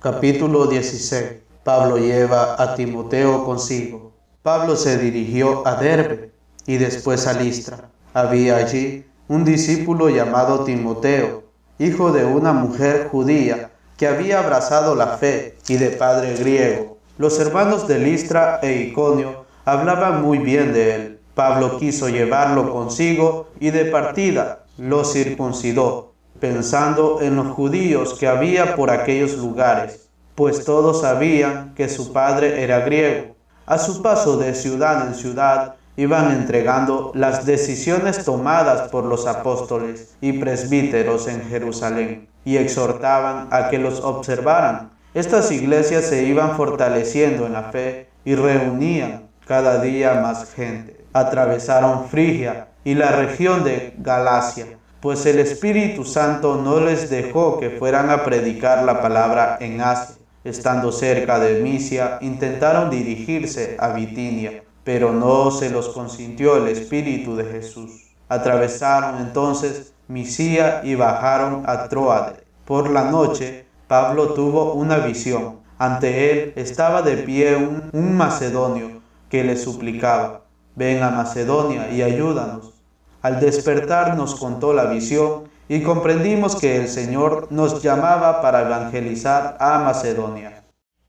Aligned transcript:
Capítulo 0.00 0.68
16. 0.68 1.42
Pablo 1.64 1.98
lleva 1.98 2.54
a 2.62 2.76
Timoteo 2.76 3.44
consigo. 3.44 4.12
Pablo 4.44 4.76
se 4.76 4.96
dirigió 4.96 5.66
a 5.66 5.74
Derbe 5.74 6.30
y 6.66 6.76
después 6.76 7.26
a 7.26 7.32
Listra. 7.32 7.90
Había 8.14 8.58
allí 8.58 9.04
un 9.26 9.44
discípulo 9.44 10.08
llamado 10.08 10.62
Timoteo, 10.62 11.42
hijo 11.80 12.12
de 12.12 12.24
una 12.24 12.52
mujer 12.52 13.08
judía 13.10 13.72
que 13.96 14.06
había 14.06 14.38
abrazado 14.38 14.94
la 14.94 15.18
fe 15.18 15.56
y 15.66 15.78
de 15.78 15.90
padre 15.90 16.36
griego. 16.36 16.98
Los 17.18 17.40
hermanos 17.40 17.88
de 17.88 17.98
Listra 17.98 18.60
e 18.62 18.82
Iconio 18.82 19.46
hablaban 19.64 20.22
muy 20.22 20.38
bien 20.38 20.72
de 20.72 20.94
él. 20.94 21.20
Pablo 21.34 21.76
quiso 21.76 22.08
llevarlo 22.08 22.72
consigo 22.72 23.48
y 23.58 23.70
de 23.72 23.86
partida 23.86 24.64
lo 24.76 25.04
circuncidó 25.04 26.08
pensando 26.40 27.20
en 27.20 27.36
los 27.36 27.48
judíos 27.48 28.14
que 28.18 28.28
había 28.28 28.76
por 28.76 28.90
aquellos 28.90 29.36
lugares, 29.36 30.08
pues 30.34 30.64
todos 30.64 31.00
sabían 31.00 31.74
que 31.74 31.88
su 31.88 32.12
padre 32.12 32.62
era 32.62 32.80
griego. 32.80 33.34
A 33.66 33.78
su 33.78 34.02
paso 34.02 34.36
de 34.36 34.54
ciudad 34.54 35.06
en 35.06 35.14
ciudad, 35.14 35.74
iban 35.96 36.30
entregando 36.30 37.10
las 37.14 37.44
decisiones 37.44 38.24
tomadas 38.24 38.88
por 38.88 39.04
los 39.04 39.26
apóstoles 39.26 40.14
y 40.20 40.34
presbíteros 40.34 41.26
en 41.26 41.42
Jerusalén 41.48 42.28
y 42.44 42.56
exhortaban 42.56 43.48
a 43.50 43.68
que 43.68 43.78
los 43.78 44.00
observaran. 44.00 44.92
Estas 45.12 45.50
iglesias 45.50 46.04
se 46.04 46.22
iban 46.22 46.56
fortaleciendo 46.56 47.46
en 47.46 47.54
la 47.54 47.64
fe 47.64 48.08
y 48.24 48.36
reunían 48.36 49.28
cada 49.44 49.80
día 49.82 50.20
más 50.20 50.52
gente. 50.54 51.04
Atravesaron 51.12 52.08
Frigia 52.08 52.68
y 52.84 52.94
la 52.94 53.10
región 53.10 53.64
de 53.64 53.94
Galacia 53.98 54.78
pues 55.00 55.26
el 55.26 55.38
Espíritu 55.38 56.04
Santo 56.04 56.56
no 56.56 56.80
les 56.80 57.08
dejó 57.08 57.60
que 57.60 57.70
fueran 57.70 58.10
a 58.10 58.24
predicar 58.24 58.84
la 58.84 59.00
palabra 59.00 59.56
en 59.60 59.80
Asia. 59.80 60.16
Estando 60.44 60.92
cerca 60.92 61.38
de 61.38 61.62
Misia, 61.62 62.18
intentaron 62.20 62.90
dirigirse 62.90 63.76
a 63.78 63.88
Bitinia, 63.90 64.64
pero 64.82 65.12
no 65.12 65.50
se 65.50 65.68
los 65.70 65.90
consintió 65.90 66.56
el 66.56 66.68
Espíritu 66.68 67.36
de 67.36 67.44
Jesús. 67.44 68.14
Atravesaron 68.28 69.20
entonces 69.20 69.92
Misia 70.08 70.80
y 70.84 70.94
bajaron 70.94 71.64
a 71.66 71.88
Troade. 71.88 72.44
Por 72.64 72.90
la 72.90 73.10
noche, 73.10 73.66
Pablo 73.86 74.32
tuvo 74.34 74.72
una 74.72 74.98
visión. 74.98 75.60
Ante 75.78 76.32
él 76.32 76.52
estaba 76.56 77.02
de 77.02 77.18
pie 77.18 77.56
un, 77.56 77.90
un 77.92 78.16
macedonio 78.16 79.02
que 79.28 79.44
le 79.44 79.56
suplicaba, 79.56 80.42
ven 80.74 81.02
a 81.02 81.10
Macedonia 81.10 81.90
y 81.90 82.02
ayúdanos. 82.02 82.77
Al 83.20 83.40
despertar 83.40 84.16
nos 84.16 84.36
contó 84.36 84.72
la 84.72 84.84
visión 84.84 85.48
y 85.68 85.82
comprendimos 85.82 86.54
que 86.54 86.76
el 86.76 86.86
Señor 86.86 87.48
nos 87.50 87.82
llamaba 87.82 88.40
para 88.40 88.62
evangelizar 88.62 89.56
a 89.58 89.80
Macedonia. 89.80 90.62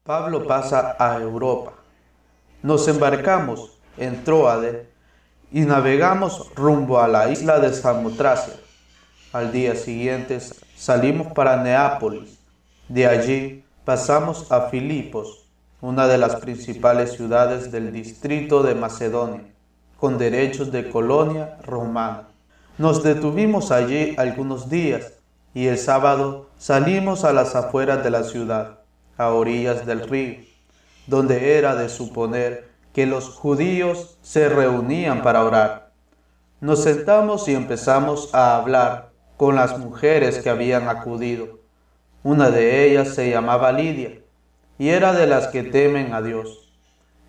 Pablo 0.04 0.48
pasa 0.48 0.96
a 0.98 1.18
Europa. 1.18 1.74
Nos 2.64 2.88
embarcamos 2.88 3.80
en 3.96 4.24
Troade 4.24 4.90
y 5.52 5.62
navegamos 5.62 6.52
rumbo 6.56 7.00
a 7.00 7.08
la 7.08 7.30
isla 7.30 7.60
de 7.60 7.72
Samotracia. 7.74 8.56
Al 9.32 9.52
día 9.52 9.76
siguiente 9.76 10.40
salimos 10.76 11.28
para 11.34 11.58
Neápolis. 11.58 12.40
De 12.88 13.06
allí 13.06 13.64
pasamos 13.86 14.52
a 14.52 14.70
Filipos, 14.70 15.48
una 15.80 16.08
de 16.08 16.18
las 16.18 16.38
principales 16.38 17.12
ciudades 17.12 17.72
del 17.72 17.94
distrito 17.94 18.64
de 18.64 18.73
Macedonia 18.73 19.44
con 20.00 20.17
derechos 20.17 20.72
de 20.72 20.89
colonia 20.89 21.58
romana. 21.64 22.28
Nos 22.78 23.03
detuvimos 23.03 23.72
allí 23.72 24.16
algunos 24.17 24.69
días 24.69 25.14
y 25.53 25.67
el 25.67 25.78
sábado 25.78 26.47
salimos 26.58 27.25
a 27.25 27.33
las 27.33 27.55
afueras 27.55 28.03
de 28.03 28.09
la 28.09 28.23
ciudad, 28.23 28.80
a 29.17 29.30
orillas 29.30 29.86
del 29.86 30.08
río, 30.08 30.38
donde 31.08 31.58
era 31.58 31.75
de 31.75 31.89
suponer 31.89 32.70
que 32.94 33.05
los 33.05 33.30
judíos 33.30 34.17
se 34.22 34.47
reunían 34.47 35.22
para 35.22 35.44
orar. 35.44 35.92
Nos 36.61 36.83
sentamos 36.83 37.48
y 37.48 37.55
empezamos 37.55 38.33
a 38.33 38.55
hablar 38.55 39.09
con 39.38 39.55
las 39.55 39.77
mujeres 39.77 40.39
que 40.39 40.49
habían 40.49 40.88
acudido. 40.88 41.59
Una 42.23 42.49
de 42.49 42.86
ellas 42.86 43.15
se 43.15 43.30
llamaba 43.30 43.71
Lidia 43.71 44.20
y 44.77 44.89
era 44.89 45.14
de 45.14 45.27
las 45.27 45.48
que 45.48 45.64
temen 45.64 46.14
a 46.14 46.21
Dios 46.21 46.69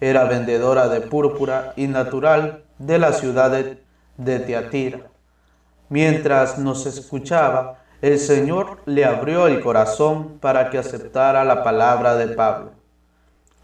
era 0.01 0.25
vendedora 0.25 0.89
de 0.89 1.03
púrpura 1.03 1.73
y 1.77 1.87
natural 1.87 2.65
de 2.79 2.99
la 2.99 3.13
ciudad 3.13 3.51
de, 3.51 4.39
Teatira. 4.41 5.01
Mientras 5.89 6.59
nos 6.59 6.87
escuchaba, 6.87 7.79
el 8.01 8.19
Señor 8.19 8.81
le 8.87 9.05
abrió 9.05 9.47
el 9.47 9.61
corazón 9.61 10.39
para 10.41 10.71
que 10.71 10.79
aceptara 10.79 11.45
la 11.45 11.63
palabra 11.63 12.17
de 12.17 12.29
Pablo. 12.29 12.73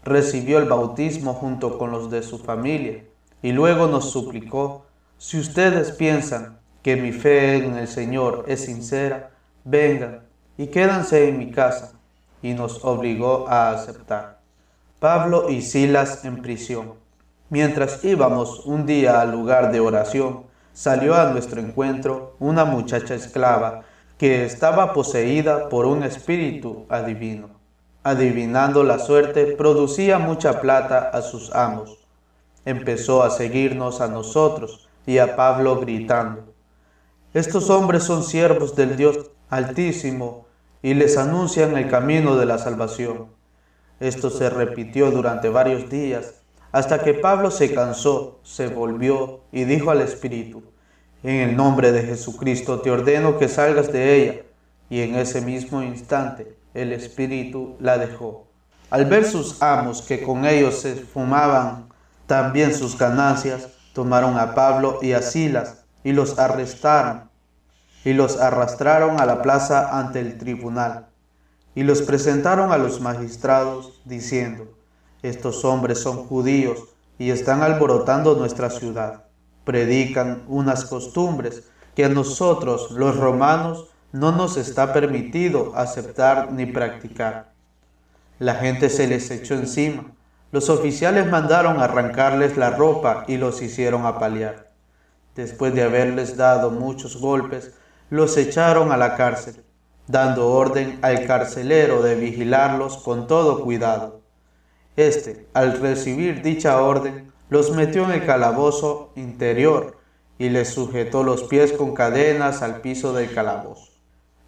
Recibió 0.03 0.59
el 0.59 0.65
bautismo 0.65 1.33
junto 1.33 1.77
con 1.77 1.91
los 1.91 2.11
de 2.11 2.23
su 2.23 2.37
familia 2.37 3.03
y 3.41 3.51
luego 3.51 3.87
nos 3.87 4.11
suplicó, 4.11 4.85
si 5.17 5.39
ustedes 5.39 5.91
piensan 5.91 6.59
que 6.83 6.95
mi 6.95 7.11
fe 7.11 7.57
en 7.57 7.75
el 7.77 7.87
Señor 7.87 8.45
es 8.47 8.65
sincera, 8.65 9.31
vengan 9.63 10.21
y 10.57 10.67
quédense 10.67 11.27
en 11.27 11.37
mi 11.37 11.51
casa, 11.51 11.93
y 12.41 12.53
nos 12.53 12.83
obligó 12.83 13.47
a 13.47 13.71
aceptar. 13.71 14.36
Pablo 14.99 15.51
y 15.51 15.61
Silas 15.61 16.25
en 16.25 16.41
prisión. 16.41 16.95
Mientras 17.51 18.03
íbamos 18.03 18.65
un 18.65 18.87
día 18.87 19.21
al 19.21 19.31
lugar 19.31 19.71
de 19.71 19.79
oración, 19.79 20.45
salió 20.73 21.13
a 21.13 21.31
nuestro 21.31 21.61
encuentro 21.61 22.35
una 22.39 22.65
muchacha 22.65 23.13
esclava 23.13 23.83
que 24.17 24.43
estaba 24.43 24.93
poseída 24.93 25.69
por 25.69 25.85
un 25.85 26.01
espíritu 26.01 26.87
adivino. 26.89 27.49
Adivinando 28.03 28.83
la 28.83 28.97
suerte, 28.97 29.45
producía 29.45 30.17
mucha 30.17 30.61
plata 30.61 31.11
a 31.13 31.21
sus 31.21 31.53
amos. 31.53 31.99
Empezó 32.65 33.21
a 33.21 33.29
seguirnos 33.29 34.01
a 34.01 34.07
nosotros 34.07 34.89
y 35.05 35.19
a 35.19 35.35
Pablo 35.35 35.79
gritando, 35.79 36.55
Estos 37.35 37.69
hombres 37.69 38.01
son 38.03 38.23
siervos 38.23 38.75
del 38.75 38.97
Dios 38.97 39.29
Altísimo 39.51 40.47
y 40.81 40.95
les 40.95 41.17
anuncian 41.17 41.77
el 41.77 41.87
camino 41.87 42.35
de 42.35 42.47
la 42.47 42.57
salvación. 42.57 43.36
Esto 43.99 44.29
se 44.29 44.49
repitió 44.49 45.09
durante 45.09 45.49
varios 45.49 45.89
días, 45.89 46.35
hasta 46.71 47.03
que 47.03 47.15
Pablo 47.15 47.49
se 47.49 47.73
cansó, 47.73 48.39
se 48.43 48.67
volvió 48.67 49.41
y 49.51 49.63
dijo 49.63 49.89
al 49.89 50.01
Espíritu, 50.01 50.63
en 51.23 51.49
el 51.49 51.57
nombre 51.57 51.91
de 51.91 52.03
Jesucristo 52.03 52.81
te 52.81 52.91
ordeno 52.91 53.39
que 53.39 53.47
salgas 53.47 53.91
de 53.91 54.15
ella. 54.15 54.41
Y 54.89 55.01
en 55.01 55.15
ese 55.15 55.41
mismo 55.41 55.81
instante 55.81 56.55
el 56.73 56.93
Espíritu 56.93 57.75
la 57.79 57.97
dejó. 57.97 58.47
Al 58.89 59.05
ver 59.05 59.25
sus 59.25 59.61
amos 59.61 60.01
que 60.01 60.21
con 60.21 60.45
ellos 60.45 60.75
se 60.75 60.95
fumaban 60.95 61.89
también 62.27 62.73
sus 62.73 62.97
ganancias, 62.97 63.69
tomaron 63.93 64.37
a 64.37 64.53
Pablo 64.53 64.99
y 65.01 65.13
a 65.13 65.21
Silas 65.21 65.83
y 66.03 66.13
los 66.13 66.37
arrestaron 66.37 67.29
y 68.05 68.13
los 68.13 68.39
arrastraron 68.39 69.19
a 69.19 69.25
la 69.25 69.41
plaza 69.41 69.97
ante 69.99 70.19
el 70.19 70.37
tribunal 70.37 71.07
y 71.77 71.83
los 71.83 72.01
presentaron 72.01 72.71
a 72.71 72.79
los 72.79 73.01
magistrados, 73.01 74.01
diciendo, 74.03 74.67
estos 75.21 75.63
hombres 75.63 75.99
son 75.99 76.25
judíos 76.25 76.79
y 77.19 77.29
están 77.29 77.61
alborotando 77.61 78.33
nuestra 78.33 78.71
ciudad. 78.71 79.25
Predican 79.63 80.41
unas 80.47 80.85
costumbres 80.85 81.69
que 81.93 82.03
a 82.03 82.09
nosotros, 82.09 82.89
los 82.89 83.15
romanos, 83.17 83.91
no 84.11 84.31
nos 84.31 84.57
está 84.57 84.91
permitido 84.91 85.73
aceptar 85.75 86.51
ni 86.51 86.65
practicar. 86.65 87.51
La 88.39 88.55
gente 88.55 88.89
se 88.89 89.05
les 89.05 89.29
echó 89.29 89.53
encima. 89.53 90.05
Los 90.51 90.71
oficiales 90.71 91.29
mandaron 91.29 91.79
arrancarles 91.79 92.57
la 92.57 92.71
ropa 92.71 93.23
y 93.27 93.37
los 93.37 93.61
hicieron 93.61 94.07
apalear. 94.07 94.71
Después 95.35 95.75
de 95.75 95.83
haberles 95.83 96.37
dado 96.37 96.71
muchos 96.71 97.17
golpes, 97.17 97.75
los 98.09 98.35
echaron 98.35 98.91
a 98.91 98.97
la 98.97 99.15
cárcel 99.15 99.63
dando 100.07 100.49
orden 100.49 100.99
al 101.01 101.25
carcelero 101.25 102.01
de 102.01 102.15
vigilarlos 102.15 102.97
con 102.97 103.27
todo 103.27 103.63
cuidado. 103.63 104.21
Este, 104.95 105.45
al 105.53 105.79
recibir 105.79 106.41
dicha 106.41 106.81
orden, 106.81 107.31
los 107.49 107.71
metió 107.71 108.05
en 108.05 108.11
el 108.11 108.25
calabozo 108.25 109.11
interior 109.15 109.97
y 110.39 110.49
les 110.49 110.69
sujetó 110.69 111.23
los 111.23 111.43
pies 111.43 111.73
con 111.73 111.93
cadenas 111.93 112.61
al 112.61 112.81
piso 112.81 113.13
del 113.13 113.33
calabozo. 113.33 113.91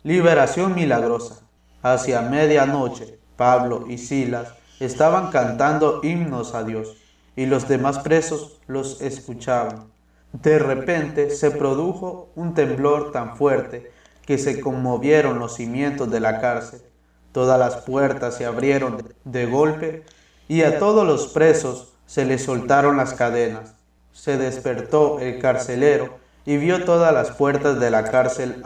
Liberación 0.03 0.75
milagrosa. 0.75 1.41
Hacia 1.81 2.21
medianoche, 2.21 3.19
Pablo 3.37 3.85
y 3.87 3.97
Silas 3.97 4.53
estaban 4.79 5.29
cantando 5.29 6.01
himnos 6.03 6.55
a 6.55 6.63
Dios 6.63 6.97
y 7.35 7.45
los 7.45 7.67
demás 7.67 7.99
presos 7.99 8.59
los 8.67 9.01
escuchaban. 9.01 9.91
De 10.33 10.59
repente 10.59 11.29
se 11.29 11.51
produjo 11.51 12.29
un 12.35 12.53
temblor 12.53 13.11
tan 13.11 13.37
fuerte 13.37 13.91
que 14.29 14.37
se 14.37 14.61
conmovieron 14.61 15.39
los 15.39 15.55
cimientos 15.55 16.11
de 16.11 16.19
la 16.19 16.39
cárcel. 16.39 16.83
Todas 17.31 17.57
las 17.57 17.77
puertas 17.77 18.37
se 18.37 18.45
abrieron 18.45 19.03
de 19.23 19.47
golpe 19.47 20.03
y 20.47 20.61
a 20.61 20.77
todos 20.77 21.03
los 21.03 21.29
presos 21.29 21.93
se 22.05 22.25
les 22.25 22.43
soltaron 22.43 22.97
las 22.97 23.15
cadenas. 23.15 23.73
Se 24.11 24.37
despertó 24.37 25.19
el 25.19 25.39
carcelero 25.39 26.19
y 26.45 26.57
vio 26.57 26.85
todas 26.85 27.11
las 27.11 27.31
puertas 27.31 27.79
de 27.79 27.89
la 27.89 28.03
cárcel 28.03 28.61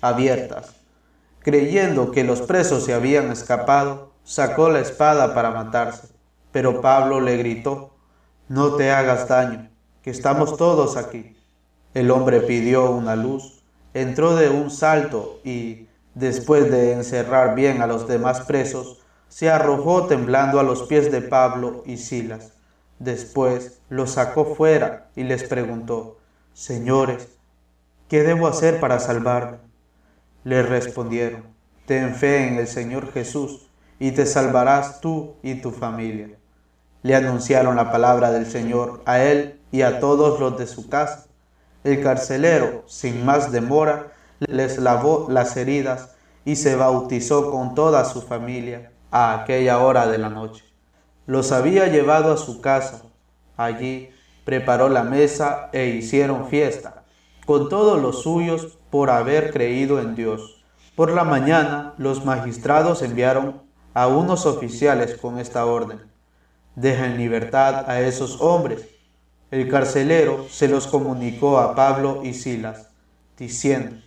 abiertas. 0.00 0.74
Creyendo 1.38 2.10
que 2.10 2.24
los 2.24 2.42
presos 2.42 2.84
se 2.84 2.92
habían 2.92 3.30
escapado, 3.30 4.10
sacó 4.24 4.68
la 4.68 4.80
espada 4.80 5.32
para 5.32 5.52
matarse, 5.52 6.08
pero 6.50 6.80
Pablo 6.80 7.20
le 7.20 7.36
gritó, 7.36 7.94
no 8.48 8.74
te 8.74 8.90
hagas 8.90 9.28
daño, 9.28 9.70
que 10.02 10.10
estamos 10.10 10.56
todos 10.56 10.96
aquí. 10.96 11.36
El 11.94 12.10
hombre 12.10 12.40
pidió 12.40 12.90
una 12.90 13.14
luz, 13.14 13.63
entró 13.94 14.34
de 14.36 14.50
un 14.50 14.70
salto 14.70 15.40
y, 15.44 15.88
después 16.14 16.70
de 16.70 16.92
encerrar 16.92 17.54
bien 17.54 17.80
a 17.80 17.86
los 17.86 18.06
demás 18.06 18.42
presos, 18.42 19.00
se 19.28 19.50
arrojó 19.50 20.06
temblando 20.06 20.60
a 20.60 20.62
los 20.62 20.82
pies 20.82 21.10
de 21.10 21.22
Pablo 21.22 21.82
y 21.86 21.96
Silas. 21.96 22.52
Después 22.98 23.80
los 23.88 24.12
sacó 24.12 24.54
fuera 24.54 25.08
y 25.16 25.24
les 25.24 25.44
preguntó, 25.44 26.18
Señores, 26.52 27.28
¿qué 28.08 28.22
debo 28.22 28.46
hacer 28.46 28.78
para 28.78 29.00
salvarme? 29.00 29.58
Le 30.44 30.62
respondieron, 30.62 31.44
ten 31.86 32.14
fe 32.14 32.46
en 32.46 32.58
el 32.58 32.68
Señor 32.68 33.12
Jesús 33.12 33.68
y 33.98 34.12
te 34.12 34.26
salvarás 34.26 35.00
tú 35.00 35.34
y 35.42 35.56
tu 35.56 35.70
familia. 35.70 36.36
Le 37.02 37.14
anunciaron 37.16 37.76
la 37.76 37.90
palabra 37.90 38.30
del 38.30 38.46
Señor 38.46 39.02
a 39.04 39.22
él 39.22 39.60
y 39.72 39.82
a 39.82 40.00
todos 40.00 40.38
los 40.40 40.58
de 40.58 40.66
su 40.66 40.88
casa. 40.88 41.26
El 41.84 42.02
carcelero, 42.02 42.82
sin 42.86 43.24
más 43.24 43.52
demora, 43.52 44.12
les 44.40 44.78
lavó 44.78 45.26
las 45.28 45.56
heridas 45.56 46.16
y 46.44 46.56
se 46.56 46.76
bautizó 46.76 47.50
con 47.50 47.74
toda 47.74 48.04
su 48.04 48.22
familia 48.22 48.90
a 49.10 49.34
aquella 49.34 49.78
hora 49.78 50.06
de 50.06 50.18
la 50.18 50.30
noche. 50.30 50.64
Los 51.26 51.52
había 51.52 51.86
llevado 51.86 52.32
a 52.32 52.36
su 52.36 52.60
casa. 52.60 53.02
Allí 53.56 54.10
preparó 54.44 54.88
la 54.88 55.04
mesa 55.04 55.70
e 55.72 55.88
hicieron 55.88 56.48
fiesta, 56.48 57.04
con 57.46 57.68
todos 57.68 58.00
los 58.00 58.22
suyos 58.22 58.78
por 58.90 59.10
haber 59.10 59.52
creído 59.52 60.00
en 60.00 60.14
Dios. 60.14 60.64
Por 60.96 61.12
la 61.12 61.24
mañana 61.24 61.94
los 61.98 62.24
magistrados 62.24 63.02
enviaron 63.02 63.62
a 63.94 64.06
unos 64.06 64.46
oficiales 64.46 65.16
con 65.16 65.38
esta 65.38 65.64
orden. 65.66 66.00
Deja 66.76 67.06
en 67.06 67.18
libertad 67.18 67.88
a 67.88 68.00
esos 68.00 68.40
hombres. 68.40 68.88
El 69.54 69.68
carcelero 69.68 70.46
se 70.50 70.66
los 70.66 70.88
comunicó 70.88 71.60
a 71.60 71.76
Pablo 71.76 72.22
y 72.24 72.34
Silas, 72.34 72.88
diciendo, 73.38 74.02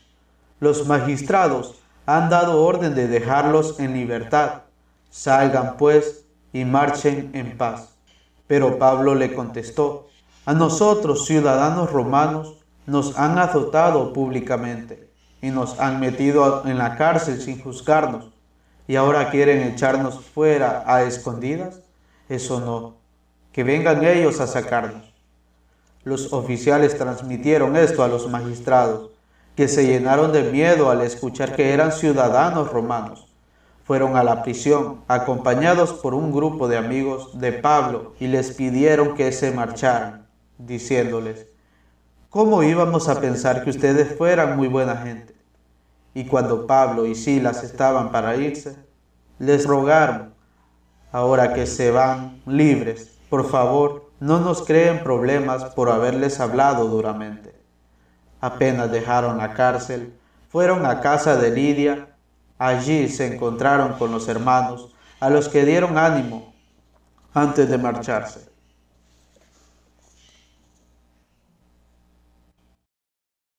los 0.60 0.88
magistrados 0.88 1.76
han 2.06 2.30
dado 2.30 2.66
orden 2.66 2.96
de 2.96 3.08
dejarlos 3.08 3.80
en 3.80 3.94
libertad. 3.94 4.64
Salgan 5.10 5.78
pues 5.78 6.26
y 6.52 6.66
marchen 6.66 7.32
en 7.34 7.58
paz. 7.58 7.96
Pero 8.48 8.78
Pablo 8.78 9.16
le 9.16 9.34
contestó, 9.34 10.10
a 10.46 10.52
nosotros, 10.52 11.26
ciudadanos 11.26 11.94
romanos, 11.94 12.58
nos 12.86 13.18
han 13.18 13.38
azotado 13.38 14.12
públicamente 14.12 15.10
y 15.42 15.50
nos 15.50 15.80
han 15.80 16.02
metido 16.02 16.66
en 16.66 16.78
la 16.78 16.98
cárcel 16.98 17.40
sin 17.40 17.62
juzgarnos 17.62 18.34
y 18.86 18.98
ahora 18.98 19.30
quieren 19.32 19.62
echarnos 19.62 20.20
fuera 20.26 20.84
a 20.86 21.04
escondidas? 21.04 21.80
Eso 22.28 22.60
no, 22.60 22.96
que 23.54 23.64
vengan 23.64 24.04
ellos 24.04 24.42
a 24.42 24.48
sacarnos. 24.48 25.07
Los 26.08 26.32
oficiales 26.32 26.98
transmitieron 26.98 27.76
esto 27.76 28.02
a 28.02 28.08
los 28.08 28.30
magistrados, 28.30 29.10
que 29.58 29.68
se 29.68 29.86
llenaron 29.86 30.32
de 30.32 30.44
miedo 30.44 30.90
al 30.90 31.02
escuchar 31.02 31.54
que 31.54 31.74
eran 31.74 31.92
ciudadanos 31.92 32.72
romanos. 32.72 33.28
Fueron 33.84 34.16
a 34.16 34.24
la 34.24 34.42
prisión, 34.42 35.02
acompañados 35.10 35.92
por 35.92 36.14
un 36.14 36.32
grupo 36.32 36.70
de 36.70 36.78
amigos 36.78 37.38
de 37.38 37.52
Pablo, 37.52 38.14
y 38.22 38.28
les 38.28 38.52
pidieron 38.52 39.16
que 39.16 39.34
se 39.34 39.52
marcharan, 39.52 40.26
diciéndoles, 40.58 41.48
¿cómo 42.30 42.64
íbamos 42.64 43.10
a 43.10 43.20
pensar 43.20 43.66
que 43.66 43.72
ustedes 43.72 44.18
fueran 44.18 44.56
muy 44.56 44.70
buena 44.70 44.96
gente? 44.96 45.36
Y 46.14 46.24
cuando 46.24 46.68
Pablo 46.68 47.06
y 47.06 47.16
Silas 47.16 47.66
estaban 47.66 48.14
para 48.14 48.38
irse, 48.38 48.78
les 49.40 49.66
rogaron, 49.66 50.34
ahora 51.12 51.54
que 51.54 51.68
se 51.68 51.92
van 51.92 52.42
libres, 52.46 53.12
por 53.30 53.50
favor, 53.50 54.07
no 54.20 54.40
nos 54.40 54.64
creen 54.64 55.04
problemas 55.04 55.66
por 55.66 55.90
haberles 55.90 56.40
hablado 56.40 56.88
duramente. 56.88 57.56
Apenas 58.42 58.92
dejaron 58.92 59.38
la 59.38 59.54
cárcel, 59.54 60.18
fueron 60.50 60.86
a 60.86 61.02
casa 61.02 61.38
de 61.38 61.52
Lidia, 61.52 62.16
allí 62.58 63.10
se 63.10 63.34
encontraron 63.34 63.94
con 63.94 64.12
los 64.12 64.28
hermanos, 64.28 64.94
a 65.20 65.30
los 65.30 65.50
que 65.50 65.66
dieron 65.66 65.98
ánimo 65.98 66.54
antes 67.34 67.70
de 67.70 67.78
marcharse. 67.78 68.57